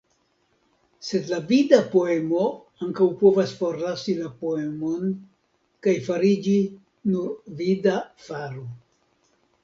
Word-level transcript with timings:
Sed 1.07 1.27
la 1.31 1.37
vida 1.49 1.77
poemo 1.89 2.45
ankaŭ 2.85 3.05
povas 3.19 3.53
forlasi 3.59 4.15
la 4.21 4.29
poemon 4.39 5.11
kaj 5.89 5.93
fariĝi 6.07 6.55
nur 7.11 7.29
vida 7.61 7.95
faro. 8.29 8.65